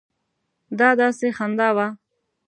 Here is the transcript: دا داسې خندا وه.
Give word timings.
دا 0.79 0.89
داسې 1.01 1.27
خندا 1.37 1.69
وه. 1.75 1.87